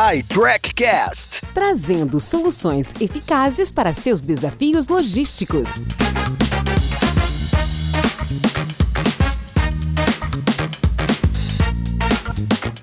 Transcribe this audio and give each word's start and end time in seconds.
iTrackCast 0.00 1.42
trazendo 1.52 2.18
soluções 2.18 2.94
eficazes 2.98 3.70
para 3.70 3.92
seus 3.92 4.22
desafios 4.22 4.88
logísticos. 4.88 5.68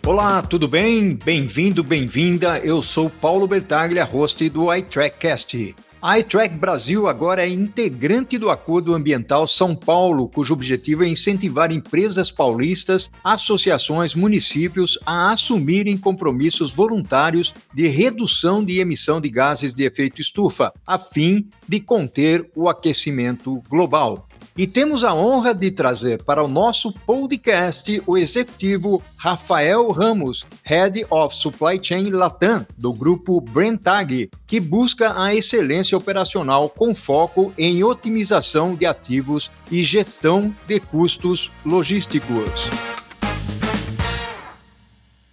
Olá, 0.05 0.43
tudo 0.43 0.67
bem? 0.67 1.15
Bem-vindo, 1.15 1.83
bem-vinda. 1.83 2.59
Eu 2.59 2.83
sou 2.83 3.09
Paulo 3.09 3.47
Bertaglia, 3.47 4.03
host 4.03 4.47
do 4.49 4.71
iTrackCast. 4.71 5.75
A 5.99 6.19
iTrack 6.19 6.55
Brasil 6.55 7.07
agora 7.07 7.41
é 7.43 7.49
integrante 7.49 8.37
do 8.37 8.51
Acordo 8.51 8.93
Ambiental 8.93 9.47
São 9.47 9.75
Paulo, 9.75 10.29
cujo 10.29 10.53
objetivo 10.53 11.03
é 11.03 11.07
incentivar 11.07 11.71
empresas 11.71 12.29
paulistas, 12.29 13.09
associações, 13.23 14.13
municípios 14.13 14.99
a 15.03 15.31
assumirem 15.31 15.97
compromissos 15.97 16.71
voluntários 16.71 17.51
de 17.73 17.87
redução 17.87 18.63
de 18.63 18.79
emissão 18.79 19.19
de 19.19 19.27
gases 19.27 19.73
de 19.73 19.85
efeito 19.85 20.21
estufa, 20.21 20.71
a 20.85 20.99
fim 20.99 21.49
de 21.67 21.79
conter 21.79 22.47
o 22.55 22.69
aquecimento 22.69 23.59
global. 23.67 24.26
E 24.57 24.65
temos 24.65 25.03
a 25.03 25.13
honra 25.13 25.53
de 25.53 25.69
trazer 25.69 26.23
para 26.23 26.43
o 26.43 26.47
nosso 26.47 26.91
podcast 26.91 28.01
o 28.07 28.17
executivo 28.17 29.03
Rafael 29.15 29.87
Ramos, 29.91 30.47
Head 30.63 31.05
of 31.11 31.35
Supply 31.35 31.79
Chain 31.79 32.09
Latam, 32.09 32.65
do 32.75 32.91
grupo 32.91 33.39
Brentag, 33.39 34.31
que 34.47 34.59
busca 34.59 35.13
a 35.21 35.35
excelência 35.35 35.95
operacional 35.95 36.69
com 36.69 36.95
foco 36.95 37.53
em 37.55 37.83
otimização 37.83 38.73
de 38.73 38.87
ativos 38.87 39.51
e 39.69 39.83
gestão 39.83 40.51
de 40.65 40.79
custos 40.79 41.51
logísticos. 41.63 42.67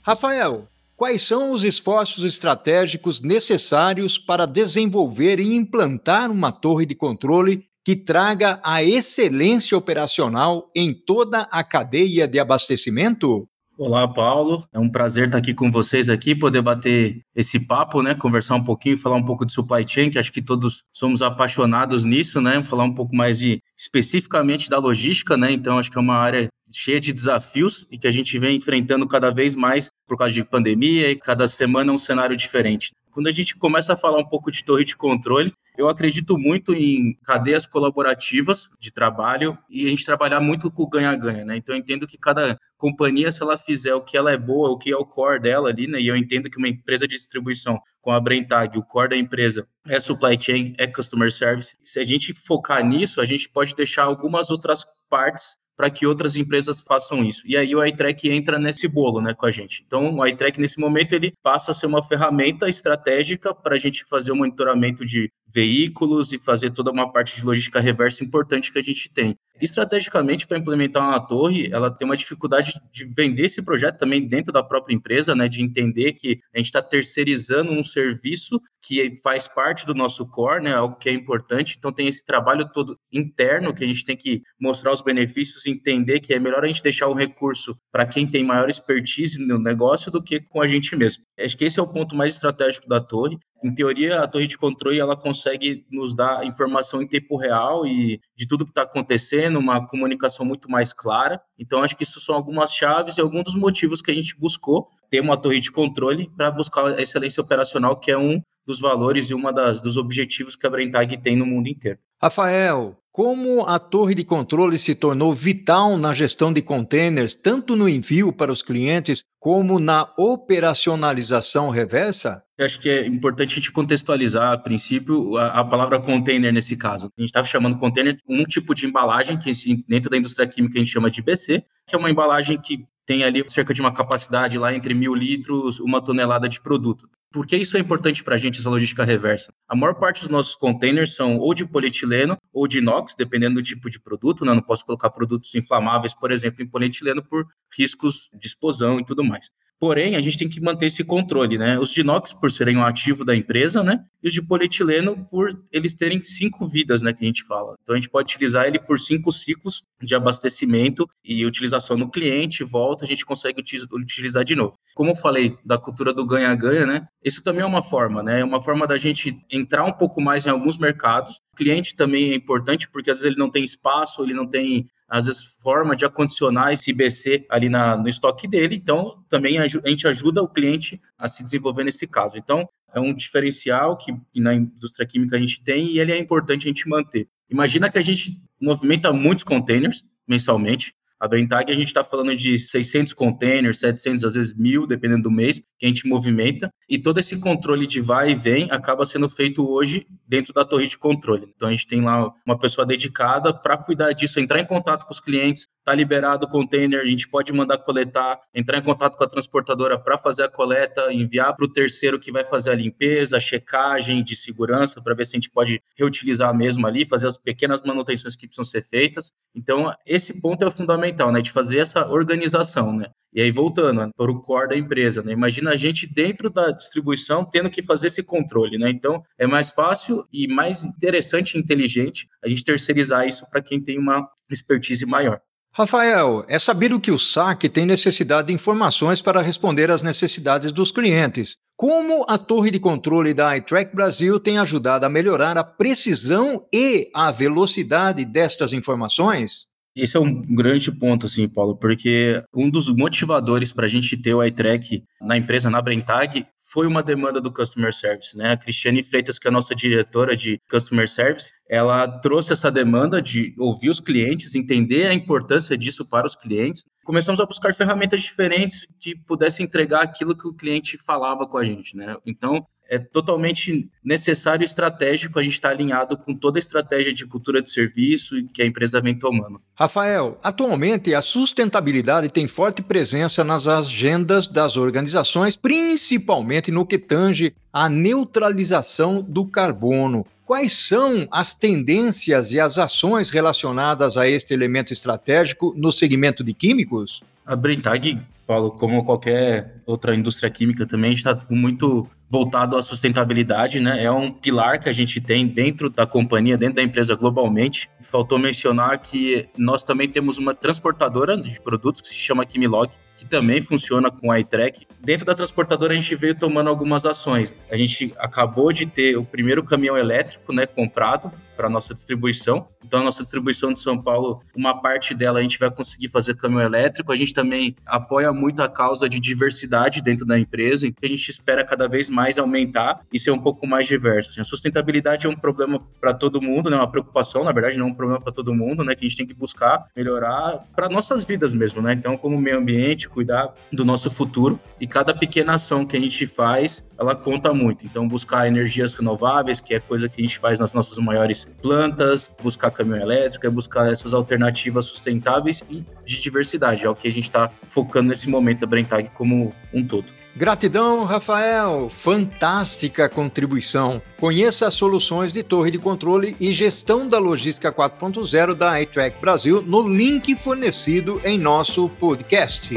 Rafael, 0.03 0.69
Quais 0.97 1.23
são 1.23 1.51
os 1.51 1.65
esforços 1.65 2.23
estratégicos 2.23 3.21
necessários 3.21 4.17
para 4.17 4.47
desenvolver 4.47 5.41
e 5.41 5.53
implantar 5.53 6.31
uma 6.31 6.53
torre 6.53 6.87
de 6.87 6.95
controle 6.95 7.67
que 7.85 7.95
traga 7.95 8.59
a 8.65 8.83
excelência 8.83 9.77
operacional 9.77 10.71
em 10.75 10.95
toda 10.95 11.43
a 11.43 11.63
cadeia 11.63 12.27
de 12.27 12.39
abastecimento? 12.39 13.47
Olá, 13.77 14.07
Paulo. 14.09 14.65
É 14.73 14.79
um 14.79 14.89
prazer 14.89 15.27
estar 15.27 15.39
aqui 15.39 15.53
com 15.53 15.71
vocês 15.71 16.09
aqui, 16.09 16.35
poder 16.35 16.63
bater 16.63 17.21
esse 17.35 17.67
papo, 17.67 18.03
né? 18.03 18.15
Conversar 18.15 18.55
um 18.55 18.65
pouquinho, 18.65 18.97
falar 18.97 19.17
um 19.17 19.25
pouco 19.25 19.45
de 19.45 19.53
supply 19.53 19.87
chain, 19.87 20.11
que 20.11 20.19
acho 20.19 20.33
que 20.33 20.41
todos 20.41 20.83
somos 20.93 21.21
apaixonados 21.21 22.05
nisso, 22.05 22.41
né? 22.41 22.63
Falar 22.63 22.85
um 22.85 22.95
pouco 22.95 23.15
mais 23.15 23.41
de 23.41 23.61
especificamente 23.77 24.71
da 24.71 24.79
logística, 24.79 25.37
né? 25.37 25.53
Então 25.53 25.77
acho 25.77 25.91
que 25.91 25.99
é 25.99 26.01
uma 26.01 26.17
área 26.17 26.49
cheia 26.73 27.01
de 27.01 27.13
desafios 27.13 27.85
e 27.91 27.99
que 27.99 28.07
a 28.07 28.13
gente 28.13 28.39
vem 28.39 28.57
enfrentando 28.57 29.07
cada 29.07 29.31
vez 29.31 29.55
mais 29.55 29.89
por 30.07 30.17
causa 30.17 30.33
de 30.33 30.45
pandemia 30.45 31.11
e 31.11 31.17
cada 31.17 31.47
semana 31.49 31.91
é 31.91 31.95
um 31.95 31.99
cenário 31.99 32.37
diferente. 32.37 32.93
Quando 33.15 33.29
a 33.29 33.33
gente 33.33 33.57
começa 33.57 33.93
a 33.93 33.97
falar 33.97 34.19
um 34.19 34.25
pouco 34.25 34.51
de 34.51 34.65
torre 34.65 34.83
de 34.83 34.97
controle, 34.97 35.55
eu 35.79 35.89
acredito 35.89 36.37
muito 36.37 36.75
em 36.75 37.17
cadeias 37.25 37.65
colaborativas 37.65 38.69
de 38.81 38.93
trabalho 38.93 39.57
e 39.71 39.87
a 39.87 39.89
gente 39.89 40.05
trabalhar 40.05 40.41
muito 40.41 40.69
com 40.69 40.89
ganha-ganha, 40.89 41.45
né? 41.45 41.57
Então 41.57 41.77
eu 41.77 41.79
entendo 41.79 42.09
que 42.09 42.19
cada 42.19 42.59
companhia, 42.77 43.31
se 43.31 43.41
ela 43.41 43.57
fizer 43.57 43.95
o 43.95 44.01
que 44.01 44.17
ela 44.17 44.33
é 44.33 44.37
boa, 44.37 44.71
o 44.71 44.77
que 44.77 44.91
é 44.91 44.97
o 44.97 45.07
core 45.07 45.41
dela 45.41 45.69
ali, 45.69 45.87
né? 45.87 46.01
E 46.01 46.09
eu 46.09 46.17
entendo 46.17 46.51
que 46.51 46.59
uma 46.59 46.69
empresa 46.69 47.07
de 47.07 47.17
distribuição 47.17 47.81
com 48.03 48.11
a 48.11 48.21
Brentag, 48.21 48.77
o 48.77 48.83
core 48.83 49.11
da 49.11 49.17
empresa 49.17 49.67
é 49.87 50.01
supply 50.01 50.37
chain, 50.41 50.75
é 50.77 50.89
customer 50.89 51.31
service. 51.31 51.77
Se 51.85 52.01
a 52.01 52.05
gente 52.05 52.35
focar 52.35 52.85
nisso, 52.85 53.21
a 53.21 53.25
gente 53.25 53.49
pode 53.49 53.77
deixar 53.77 54.03
algumas 54.03 54.51
outras 54.51 54.85
partes 55.09 55.57
para 55.77 55.91
que 55.91 56.07
outras 56.07 56.37
empresas 56.37 56.81
façam 56.81 57.25
isso. 57.25 57.43
E 57.47 57.57
aí 57.57 57.75
o 57.75 57.85
iTrack 57.85 58.31
entra 58.31 58.59
nesse 58.59 58.87
bolo, 58.87 59.21
né, 59.21 59.35
com 59.35 59.47
a 59.47 59.51
gente. 59.51 59.83
Então, 59.87 60.15
o 60.15 60.27
iTrack 60.27 60.61
nesse 60.61 60.79
momento 60.79 61.13
ele 61.15 61.33
passa 61.43 61.71
a 61.73 61.75
ser 61.75 61.87
uma 61.87 62.03
ferramenta 62.03 62.69
estratégica 62.69 63.55
para 63.55 63.75
a 63.75 63.79
gente 63.79 64.05
fazer 64.05 64.33
o 64.33 64.37
monitoramento 64.37 65.05
de 65.05 65.31
veículos 65.47 66.33
e 66.33 66.39
fazer 66.39 66.71
toda 66.71 66.91
uma 66.91 67.13
parte 67.13 67.37
de 67.37 67.45
logística 67.45 67.81
reversa 67.81 68.25
importante 68.25 68.73
que 68.73 68.79
a 68.79 68.83
gente 68.83 69.11
tem. 69.13 69.37
Estrategicamente, 69.61 70.47
para 70.47 70.59
implementar 70.59 71.03
uma 71.03 71.21
torre, 71.21 71.69
ela 71.73 71.91
tem 71.91 72.05
uma 72.05 72.17
dificuldade 72.17 72.75
de 72.91 73.05
vender 73.05 73.45
esse 73.45 73.63
projeto 73.63 73.99
também 73.99 74.27
dentro 74.27 74.53
da 74.53 74.63
própria 74.63 74.95
empresa, 74.95 75.35
né, 75.35 75.49
de 75.49 75.63
entender 75.63 76.15
que 76.15 76.41
a 76.53 76.59
gente 76.59 76.67
está 76.67 76.83
terceirizando 76.83 77.71
um 77.71 77.83
serviço 77.83 78.61
que 78.83 79.17
faz 79.23 79.49
parte 79.49 79.87
do 79.87 79.95
nosso 79.95 80.29
core, 80.29 80.63
né, 80.63 80.75
algo 80.75 80.97
que 80.97 81.09
é 81.09 81.13
importante. 81.13 81.77
Então, 81.79 81.93
tem 81.93 82.07
esse 82.07 82.25
trabalho 82.25 82.69
todo 82.71 82.99
interno 83.13 83.73
que 83.73 83.83
a 83.83 83.87
gente 83.87 84.05
tem 84.05 84.17
que 84.17 84.43
mostrar 84.61 84.93
os 84.93 85.01
benefícios, 85.01 85.67
entender 85.67 86.21
que 86.21 86.35
é 86.35 86.39
melhor 86.39 86.65
a 86.65 86.67
gente 86.67 86.83
deixar 86.83 87.09
o 87.09 87.15
recurso 87.15 87.77
para 87.91 88.07
quem 88.07 88.27
tem 88.27 88.45
maior 88.45 88.69
expertise 88.69 89.39
no 89.39 89.59
negócio 89.59 90.11
do 90.11 90.23
que 90.23 90.41
com 90.41 90.61
a 90.61 90.67
gente 90.67 90.95
mesmo. 90.97 91.25
Acho 91.39 91.57
que 91.57 91.65
esse 91.65 91.79
é 91.81 91.83
o 91.83 91.91
ponto 91.91 92.15
mais 92.15 92.35
estratégico 92.35 92.89
da 92.89 93.01
torre 93.01 93.39
em 93.65 93.75
teoria, 93.75 94.21
a 94.21 94.29
torre 94.29 94.47
de 94.47 94.59
controle 94.59 95.01
ela 95.01 95.17
consegue 95.17 95.87
nos 95.91 96.15
dar 96.15 96.45
informação 96.45 97.01
em 97.01 97.09
tempo 97.09 97.35
real 97.37 97.87
e 97.87 98.21
de 98.37 98.47
tudo 98.47 98.67
que 98.67 98.71
está 98.71 98.83
acontecendo, 98.83 99.59
uma 99.59 99.87
comunicação 99.87 100.45
muito 100.45 100.71
mais 100.71 100.93
clara. 100.93 101.41
Então, 101.59 101.83
acho 101.83 101.97
que 101.97 102.03
isso 102.03 102.21
são 102.21 102.35
algumas 102.35 102.75
chaves 102.75 103.17
e 103.17 103.23
alguns 103.23 103.45
dos 103.45 103.55
motivos 103.55 104.03
que 104.03 104.11
a 104.11 104.15
gente 104.15 104.39
buscou 104.39 104.89
ter 105.09 105.21
uma 105.21 105.37
torre 105.37 105.61
de 105.61 105.73
controle 105.73 106.31
para 106.37 106.51
buscar 106.51 106.87
a 106.87 107.01
excelência 107.01 107.41
operacional, 107.41 107.99
que 107.99 108.11
é 108.11 108.19
um 108.19 108.43
dos 108.67 108.81
valores 108.81 109.31
e 109.31 109.35
uma 109.35 109.51
das 109.51 109.81
dos 109.81 109.97
objetivos 109.97 110.57
que 110.57 110.67
a 110.67 110.71
Brentag 110.71 111.17
tem 111.23 111.35
no 111.35 111.47
mundo 111.47 111.69
inteiro. 111.69 111.99
Rafael, 112.25 112.97
como 113.13 113.67
a 113.67 113.79
torre 113.79 114.15
de 114.15 114.25
controle 114.25 114.79
se 114.79 114.95
tornou 114.95 115.35
vital 115.35 115.99
na 115.99 116.15
gestão 116.15 116.55
de 116.55 116.63
containers, 116.63 117.35
tanto 117.35 117.77
no 117.77 117.87
envio 117.87 118.33
para 118.33 118.51
os 118.51 118.63
clientes 118.63 119.23
como 119.39 119.79
na 119.79 120.11
operacionalização 120.17 121.69
reversa? 121.69 122.43
Eu 122.57 122.65
acho 122.65 122.81
que 122.81 122.89
é 122.89 123.07
importante 123.07 123.53
a 123.53 123.55
gente 123.57 123.71
contextualizar, 123.71 124.55
a 124.55 124.57
princípio, 124.57 125.37
a, 125.37 125.61
a 125.61 125.65
palavra 125.67 126.01
container 126.01 126.51
nesse 126.51 126.79
caso. 126.79 127.11
A 127.19 127.21
gente 127.21 127.29
estava 127.29 127.47
chamando 127.47 127.77
container 127.77 128.17
um 128.27 128.43
tipo 128.45 128.75
de 128.75 128.87
embalagem 128.87 129.37
que 129.39 129.51
dentro 129.87 130.09
da 130.09 130.17
indústria 130.17 130.49
química 130.49 130.79
a 130.79 130.83
gente 130.83 130.91
chama 130.91 131.11
de 131.11 131.21
BC, 131.21 131.63
que 131.87 131.95
é 131.95 131.99
uma 131.99 132.11
embalagem 132.11 132.59
que 132.59 132.87
tem 133.05 133.23
ali 133.23 133.45
cerca 133.49 133.75
de 133.75 133.83
uma 133.83 133.93
capacidade 133.93 134.59
lá 134.59 134.75
entre 134.75 134.95
mil 134.95 135.15
litros, 135.15 135.79
uma 135.79 136.03
tonelada 136.03 136.49
de 136.49 136.59
produto. 136.59 137.07
Por 137.35 137.49
que 137.49 137.57
isso 137.57 137.77
é 137.77 137.81
importante 137.81 138.23
para 138.23 138.37
a 138.37 138.39
gente, 138.39 138.61
essa 138.61 138.71
logística 138.71 139.03
reversa? 139.03 139.53
A 139.69 139.75
maior 139.75 139.95
parte 139.95 140.21
dos 140.21 140.29
nossos 140.29 140.55
containers 140.55 141.17
são 141.17 141.37
ou 141.37 141.53
de 141.53 141.67
polietileno 141.67 142.39
ou 142.53 142.69
de 142.69 142.79
inox, 142.79 143.13
dependendo 143.17 143.57
do 143.57 143.63
tipo 143.63 143.91
de 143.91 143.99
produto. 143.99 144.45
Né? 144.45 144.55
Não 144.55 144.63
posso 144.63 144.87
colocar 144.87 145.11
produtos 145.11 145.53
inflamáveis, 145.53 146.15
por 146.15 146.31
exemplo, 146.31 146.63
em 146.63 146.69
polietileno 146.69 147.25
por 147.25 147.45
riscos 147.77 148.31
de 148.33 148.47
explosão 148.47 149.01
e 149.01 149.05
tudo 149.05 149.25
mais. 149.25 149.51
Porém, 149.85 150.17
a 150.17 150.21
gente 150.23 150.39
tem 150.39 150.49
que 150.49 150.63
manter 150.63 150.87
esse 150.87 151.05
controle, 151.05 151.59
né? 151.59 151.79
Os 151.79 151.91
de 151.91 152.01
inox, 152.01 152.33
por 152.33 152.51
serem 152.51 152.79
um 152.79 152.83
ativo 152.83 153.23
da 153.23 153.37
empresa, 153.37 153.83
né? 153.83 154.03
E 154.23 154.29
os 154.29 154.33
de 154.33 154.41
polietileno, 154.41 155.29
por 155.31 155.51
eles 155.71 155.93
terem 155.93 156.23
cinco 156.23 156.67
vidas, 156.67 157.03
né? 157.03 157.13
Que 157.13 157.23
a 157.23 157.27
gente 157.27 157.45
fala. 157.45 157.77
Então, 157.83 157.95
a 157.95 157.99
gente 157.99 158.09
pode 158.09 158.33
utilizar 158.33 158.67
ele 158.67 158.79
por 158.79 158.99
cinco 158.99 159.31
ciclos 159.31 159.83
de 160.01 160.15
abastecimento 160.15 161.07
e 161.23 161.45
utilização 161.45 161.99
no 161.99 162.11
cliente, 162.11 162.65
volta, 162.65 163.05
a 163.05 163.07
gente 163.07 163.27
consegue 163.27 163.63
utilizar 163.93 164.43
de 164.43 164.57
novo. 164.57 164.79
Como 164.95 165.11
eu 165.11 165.17
falei 165.17 165.55
da 165.63 165.77
cultura 165.77 166.15
do 166.15 166.25
ganha-ganha, 166.25 166.87
né? 166.87 167.07
Isso 167.23 167.43
também 167.43 167.61
é 167.61 167.67
uma 167.67 167.83
forma, 167.83 168.23
né? 168.23 168.41
É 168.41 168.45
uma 168.45 168.63
forma 168.63 168.87
da 168.87 168.97
gente 168.97 169.39
entrar 169.53 169.85
um 169.85 169.93
pouco 169.93 170.19
mais 170.19 170.47
em 170.47 170.51
alguns 170.51 170.79
mercados. 170.79 171.43
Cliente 171.55 171.95
também 171.95 172.33
é 172.33 172.35
importante, 172.35 172.89
porque 172.91 173.11
às 173.11 173.19
vezes 173.19 173.33
ele 173.33 173.39
não 173.39 173.51
tem 173.51 173.63
espaço, 173.65 174.23
ele 174.23 174.35
não 174.35 174.47
tem 174.47 174.89
às 175.09 175.27
vezes, 175.27 175.45
forma 175.63 175.95
de 175.95 176.05
acondicionar 176.05 176.73
esse 176.73 176.91
IBC 176.91 177.47
ali 177.49 177.69
na, 177.69 177.97
no 177.97 178.09
estoque 178.09 178.49
dele. 178.49 178.75
Então, 178.75 179.23
também 179.29 179.59
a, 179.59 179.67
gente 179.67 180.09
ajuda 180.09 180.43
o 180.43 180.49
cliente 180.49 181.01
a 181.17 181.29
se 181.29 181.45
desenvolver 181.45 181.85
nesse 181.85 182.07
caso. 182.07 182.37
Então, 182.37 182.69
é 182.93 183.01
um 183.01 183.15
diferencial 183.15 183.97
que, 183.97 184.13
que 184.33 184.41
na 184.41 184.55
indústria 184.55 185.07
química 185.07 185.37
a 185.37 185.39
gente 185.39 185.63
tem 185.63 185.87
e 185.87 185.99
ele 185.99 186.13
é 186.13 186.19
importante 186.19 186.67
a 186.67 186.69
gente 186.69 186.89
manter. 186.89 187.29
Imagina 187.51 187.91
que 187.91 187.99
a 187.99 188.03
gente 188.03 188.41
movimenta 188.61 189.13
muitos 189.13 189.45
containers 189.45 190.05
mensalmente. 190.27 190.95
A 191.25 191.29
Brentag, 191.29 191.73
a 191.73 191.75
gente 191.75 191.87
está 191.87 192.05
falando 192.05 192.37
de 192.37 192.59
600 192.59 193.15
containers, 193.15 193.79
700, 193.79 194.25
às 194.25 194.35
vezes 194.35 194.53
mil, 194.53 194.87
dependendo 194.87 195.23
do 195.23 195.31
mês, 195.31 195.59
que 195.79 195.87
a 195.87 195.89
gente 195.89 196.07
movimenta. 196.07 196.69
E 196.87 196.99
todo 196.99 197.19
esse 197.19 197.41
controle 197.41 197.87
de 197.87 197.99
vai 197.99 198.33
e 198.33 198.35
vem 198.35 198.71
acaba 198.71 199.07
sendo 199.07 199.27
feito 199.27 199.67
hoje 199.67 200.07
dentro 200.29 200.53
da 200.53 200.67
torre 200.67 200.87
de 200.87 200.99
controle. 200.99 201.51
Então, 201.57 201.67
a 201.67 201.71
gente 201.71 201.87
tem 201.87 202.03
lá 202.03 202.31
uma 202.45 202.59
pessoa 202.59 202.87
dedicada 202.87 203.55
para 203.55 203.79
cuidar 203.79 204.13
disso, 204.13 204.39
entrar 204.39 204.61
em 204.61 204.67
contato 204.67 205.07
com 205.07 205.15
os 205.15 205.21
clientes, 205.21 205.67
está 205.85 205.95
liberado 205.95 206.47
o 206.47 206.49
container, 206.49 206.99
a 206.99 207.05
gente 207.05 207.29
pode 207.29 207.53
mandar 207.53 207.77
coletar, 207.77 208.41
entrar 208.55 208.79
em 208.79 208.83
contato 208.83 209.19
com 209.19 209.25
a 209.25 209.29
transportadora 209.29 209.99
para 209.99 210.17
fazer 210.17 210.45
a 210.45 210.49
coleta, 210.49 211.13
enviar 211.13 211.55
para 211.55 211.67
o 211.67 211.73
terceiro 211.73 212.19
que 212.19 212.33
vai 212.33 212.43
fazer 212.43 212.71
a 212.71 212.75
limpeza, 212.75 213.37
a 213.37 213.41
checagem 213.41 214.25
de 214.25 214.35
segurança, 214.35 215.03
para 215.03 215.15
ver 215.15 215.27
se 215.27 215.37
a 215.37 215.39
gente 215.39 215.51
pode 215.51 215.83
reutilizar 215.97 216.55
mesmo 216.57 216.87
ali, 216.87 217.07
fazer 217.07 217.27
as 217.27 217.37
pequenas 217.37 217.83
manutenções 217.83 218.35
que 218.35 218.47
precisam 218.47 218.65
ser 218.65 218.83
feitas. 218.83 219.31
Então, 219.55 219.95
esse 220.07 220.41
ponto 220.41 220.65
é 220.65 220.71
fundamental, 220.71 221.31
né, 221.31 221.43
de 221.43 221.53
fazer 221.53 221.79
essa 221.79 222.09
organização, 222.09 222.97
né? 222.97 223.11
E 223.35 223.43
aí, 223.43 223.51
voltando 223.51 224.01
né, 224.01 224.11
para 224.17 224.31
o 224.31 224.41
core 224.41 224.69
da 224.69 224.77
empresa, 224.77 225.21
né? 225.21 225.33
Imagina 225.33 225.73
a 225.73 225.77
gente 225.77 226.07
dentro 226.07 226.49
da 226.49 226.71
distribuição 226.71 227.45
tendo 227.45 227.69
que 227.69 227.83
fazer 227.83 228.07
esse 228.07 228.23
controle, 228.23 228.79
né? 228.79 228.89
Então, 228.91 229.23
é 229.37 229.47
mais 229.47 229.71
fácil 229.71 230.25
e 230.33 230.47
mais 230.47 230.85
interessante 230.85 231.55
e 231.55 231.61
inteligente 231.61 232.29
a 232.43 232.49
gente 232.49 232.65
terceirizar 232.65 233.27
isso 233.27 233.45
para 233.51 233.61
quem 233.61 233.83
tem 233.83 233.99
uma 233.99 234.27
expertise 234.49 235.05
maior. 235.05 235.41
Rafael, 235.77 236.45
é 236.47 236.57
sabido 236.57 237.01
que 237.01 237.11
o 237.11 237.19
SAC 237.19 237.69
tem 237.69 237.85
necessidade 237.85 238.47
de 238.47 238.55
informações 238.55 239.21
para 239.21 239.43
responder 239.43 239.91
às 239.91 240.05
necessidades 240.05 240.71
dos 240.71 240.93
clientes. 240.93 241.57
como 241.77 242.25
a 242.29 242.39
torre 242.39 242.71
de 242.71 242.79
controle 242.79 243.35
da 243.35 243.57
iTrack 243.57 243.93
Brasil 243.93 244.39
tem 244.39 244.59
ajudado 244.59 245.05
a 245.05 245.09
melhorar 245.09 245.59
a 245.59 245.65
precisão 245.65 246.65
e 246.73 247.11
a 247.13 247.33
velocidade 247.33 248.25
destas 248.25 248.73
informações? 248.73 249.67
Esse 249.97 250.17
é 250.17 250.21
um 250.21 250.41
grande 250.41 250.93
ponto, 250.93 251.27
assim, 251.27 251.49
Paulo, 251.49 251.77
porque 251.77 252.41
um 252.55 252.71
dos 252.71 252.89
motivadores 252.95 253.73
para 253.73 253.87
a 253.87 253.89
gente 253.89 254.17
ter 254.17 254.35
o 254.35 254.45
iTrack 254.45 255.03
na 255.21 255.37
empresa, 255.37 255.69
na 255.69 255.83
Brentag, 255.83 256.47
foi 256.75 256.89
uma 256.89 257.05
demanda 257.05 257.41
do 257.41 257.53
Customer 257.53 257.95
Service, 257.95 258.37
né? 258.37 258.51
A 258.51 258.57
Cristiane 258.57 259.05
Freitas, 259.05 259.39
que 259.39 259.47
é 259.47 259.49
a 259.49 259.53
nossa 259.53 259.77
diretora 259.77 260.35
de 260.35 260.61
Customer 260.69 261.09
Service, 261.09 261.53
ela 261.69 262.09
trouxe 262.19 262.53
essa 262.53 262.69
demanda 262.69 263.23
de 263.23 263.55
ouvir 263.57 263.91
os 263.91 264.01
clientes, 264.01 264.57
entender 264.57 265.07
a 265.07 265.15
importância 265.15 265.79
disso 265.79 266.05
para 266.05 266.27
os 266.27 266.35
clientes. 266.35 266.85
Começamos 267.05 267.41
a 267.41 267.47
buscar 267.47 267.73
ferramentas 267.75 268.23
diferentes 268.23 268.85
que 268.99 269.17
pudessem 269.17 269.65
entregar 269.65 270.03
aquilo 270.03 270.37
que 270.37 270.49
o 270.49 270.53
cliente 270.53 270.99
falava 270.99 271.47
com 271.47 271.59
a 271.59 271.65
gente, 271.65 271.97
né? 271.97 272.17
Então, 272.27 272.67
é 272.89 272.99
totalmente 272.99 273.89
necessário 274.05 274.63
e 274.63 274.67
estratégico 274.67 275.39
a 275.39 275.43
gente 275.43 275.55
estar 275.55 275.71
alinhado 275.71 276.17
com 276.17 276.35
toda 276.35 276.59
a 276.59 276.61
estratégia 276.61 277.13
de 277.13 277.27
cultura 277.27 277.63
de 277.63 277.71
serviço 277.71 278.35
que 278.53 278.63
a 278.63 278.67
empresa 278.67 279.01
vem 279.01 279.17
tomando. 279.17 279.61
Rafael, 279.75 280.39
atualmente 280.43 281.15
a 281.15 281.23
sustentabilidade 281.23 282.29
tem 282.29 282.47
forte 282.47 282.83
presença 282.83 283.43
nas 283.43 283.67
agendas 283.67 284.47
das 284.47 284.77
organizações, 284.77 285.57
principalmente 285.57 286.71
no 286.71 286.87
que 286.87 286.99
tange 286.99 287.55
à 287.73 287.89
neutralização 287.89 289.23
do 289.23 289.47
carbono. 289.47 290.27
Quais 290.47 290.75
são 290.75 291.27
as 291.31 291.55
tendências 291.55 292.53
e 292.53 292.61
as 292.61 292.79
ações 292.79 293.31
relacionadas 293.31 294.19
a 294.19 294.29
este 294.29 294.53
elemento 294.53 294.93
estratégico 294.93 295.73
no 295.75 295.91
segmento 295.91 296.45
de 296.45 296.53
químicos? 296.53 297.23
A 297.47 297.57
Brentag, 297.57 298.21
Paulo, 298.47 298.71
como 298.73 299.03
qualquer 299.05 299.81
outra 299.87 300.15
indústria 300.15 300.51
química 300.51 300.87
também, 300.87 301.13
está 301.13 301.39
muito 301.49 302.07
voltado 302.35 302.77
à 302.77 302.83
sustentabilidade, 302.83 303.79
né? 303.79 304.03
É 304.03 304.11
um 304.11 304.33
pilar 304.33 304.81
que 304.81 304.89
a 304.89 304.93
gente 304.93 305.21
tem 305.21 305.47
dentro 305.47 305.89
da 305.89 306.05
companhia, 306.05 306.59
dentro 306.59 306.75
da 306.75 306.83
empresa 306.83 307.15
globalmente. 307.15 307.89
Faltou 308.11 308.41
mencionar 308.41 308.99
que 308.99 309.49
nós 309.57 309.85
também 309.85 310.09
temos 310.09 310.37
uma 310.37 310.53
transportadora 310.53 311.37
de 311.37 311.61
produtos 311.61 312.01
que 312.01 312.09
se 312.09 312.17
chama 312.17 312.45
Kimilog, 312.45 312.91
que 313.17 313.25
também 313.25 313.63
funciona 313.63 314.11
com 314.11 314.33
a 314.33 314.41
iTrack. 314.41 314.85
Dentro 315.01 315.25
da 315.25 315.35
transportadora 315.35 315.93
a 315.93 315.97
gente 315.97 316.17
veio 316.17 316.35
tomando 316.35 316.69
algumas 316.69 317.07
ações. 317.07 317.55
A 317.71 317.77
gente 317.77 318.13
acabou 318.19 318.73
de 318.73 318.85
ter 318.85 319.17
o 319.17 319.25
primeiro 319.25 319.63
caminhão 319.63 319.97
elétrico, 319.97 320.53
né, 320.53 320.67
comprado 320.67 321.31
para 321.57 321.69
nossa 321.69 321.95
distribuição. 321.95 322.69
Então, 322.85 323.01
a 323.01 323.05
nossa 323.05 323.23
distribuição 323.23 323.73
de 323.73 323.81
São 323.81 324.01
Paulo, 324.01 324.41
uma 324.55 324.81
parte 324.81 325.15
dela 325.15 325.39
a 325.39 325.43
gente 325.43 325.59
vai 325.59 325.71
conseguir 325.71 326.09
fazer 326.09 326.37
caminhão 326.37 326.63
elétrico. 326.63 327.13
A 327.13 327.17
gente 327.17 327.33
também 327.33 327.75
apoia 327.87 328.33
muito 328.33 328.61
a 328.61 328.69
causa 328.69 329.09
de 329.09 329.19
diversidade 329.21 330.03
dentro 330.03 330.27
da 330.27 330.39
empresa, 330.39 330.87
então 330.87 331.09
a 331.09 331.15
gente 331.15 331.31
espera 331.31 331.65
cada 331.65 331.89
vez 331.89 332.11
mais 332.11 332.24
aumentar 332.39 333.01
e 333.13 333.19
ser 333.19 333.31
um 333.31 333.39
pouco 333.39 333.67
mais 333.67 333.87
diverso. 333.87 334.31
Assim, 334.31 334.41
a 334.41 334.45
sustentabilidade 334.45 335.27
é 335.27 335.31
um 335.31 335.37
problema 335.37 335.81
para 336.01 336.15
todo 336.15 336.41
mundo, 336.41 336.71
né? 336.71 336.77
uma 336.77 336.91
preocupação, 336.91 337.45
na 337.45 337.53
verdade, 337.53 337.79
não 337.79 337.89
é 337.89 337.91
um 337.91 337.95
problema 337.95 338.21
para 338.21 338.33
todo 338.33 338.55
mundo, 338.55 338.85
né? 338.85 338.95
que 338.95 339.05
a 339.05 339.09
gente 339.09 339.17
tem 339.17 339.27
que 339.27 339.35
buscar 339.35 339.87
melhorar 339.97 340.65
para 340.75 340.89
nossas 340.89 341.25
vidas 341.25 341.55
mesmo. 341.55 341.83
Né? 341.83 341.93
Então, 341.95 342.17
como 342.17 342.39
meio 342.39 342.59
ambiente, 342.59 343.09
cuidar 343.09 343.53
do 343.73 343.85
nosso 343.85 344.11
futuro 344.11 344.59
e 344.81 344.87
cada 344.87 345.15
pequena 345.15 345.55
ação 345.55 345.87
que 345.87 345.97
a 345.97 346.01
gente 346.01 346.27
faz 346.27 346.83
ela 346.99 347.15
conta 347.15 347.53
muito. 347.53 347.85
Então, 347.85 348.07
buscar 348.07 348.47
energias 348.47 348.95
renováveis, 348.95 349.61
que 349.61 349.75
é 349.75 349.81
coisa 349.81 350.09
que 350.09 350.21
a 350.21 350.25
gente 350.25 350.39
faz 350.39 350.61
nas 350.61 350.73
nossas 350.73 350.97
maiores 350.99 351.45
plantas, 351.61 352.31
buscar 352.43 352.71
caminhão 352.71 353.01
elétrico, 353.01 353.47
é 353.47 353.51
buscar 353.51 353.93
essas 353.93 354.15
alternativas 354.15 354.87
sustentáveis 354.87 355.63
e 355.69 355.85
de 356.05 356.21
diversidade, 356.21 356.85
é 356.85 356.89
o 356.89 356.95
que 356.95 357.09
a 357.09 357.13
gente 357.13 357.25
está 357.25 357.51
focando 357.71 358.09
nesse 358.09 358.29
momento 358.29 358.61
da 358.61 358.67
Brentag 358.67 359.11
como 359.11 359.53
um 359.73 359.87
todo. 359.87 360.07
Gratidão, 360.37 361.05
Rafael. 361.05 361.89
Fantástica 361.89 363.09
contribuição. 363.09 364.03
Conheça 364.19 364.67
as 364.67 364.75
soluções 364.75 365.33
de 365.33 365.43
torre 365.43 365.71
de 365.71 365.79
controle 365.79 366.37
e 366.41 366.53
gestão 366.53 367.09
da 367.09 367.19
logística 367.19 367.73
4.0 367.73 368.55
da 368.55 368.81
iTrack 368.83 369.21
Brasil 369.21 369.63
no 369.63 369.87
link 369.89 370.35
fornecido 370.35 371.21
em 371.25 371.39
nosso 371.39 371.89
podcast. 371.89 372.75